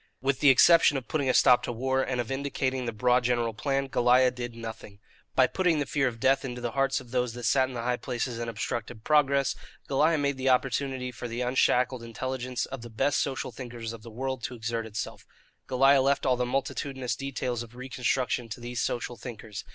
With 0.19 0.39
the 0.39 0.49
exception 0.49 0.97
of 0.97 1.07
putting 1.07 1.29
a 1.29 1.33
stop 1.35 1.61
to 1.61 1.71
war, 1.71 2.01
and 2.01 2.19
of 2.19 2.31
indicating 2.31 2.85
the 2.87 2.91
broad 2.91 3.23
general 3.23 3.53
plan, 3.53 3.85
Goliah 3.87 4.31
did 4.31 4.55
nothing. 4.55 4.97
By 5.35 5.45
putting 5.45 5.77
the 5.77 5.85
fear 5.85 6.07
of 6.07 6.19
death 6.19 6.43
into 6.43 6.59
the 6.59 6.71
hearts 6.71 6.99
of 6.99 7.11
those 7.11 7.33
that 7.33 7.43
sat 7.43 7.67
in 7.67 7.75
the 7.75 7.83
high 7.83 7.97
places 7.97 8.39
and 8.39 8.49
obstructed 8.49 9.03
progress, 9.03 9.53
Goliah 9.87 10.17
made 10.19 10.37
the 10.37 10.49
opportunity 10.49 11.11
for 11.11 11.27
the 11.27 11.41
unshackled 11.41 12.01
intelligence 12.01 12.65
of 12.65 12.81
the 12.81 12.89
best 12.89 13.19
social 13.21 13.51
thinkers 13.51 13.93
of 13.93 14.01
the 14.01 14.09
world 14.09 14.41
to 14.45 14.55
exert 14.55 14.87
itself. 14.87 15.27
Goliah 15.67 16.01
left 16.01 16.25
all 16.25 16.35
the 16.35 16.47
multitudinous 16.47 17.15
details 17.15 17.61
of 17.61 17.75
reconstruction 17.75 18.49
to 18.49 18.59
these 18.59 18.81
social 18.81 19.17
thinkers. 19.17 19.63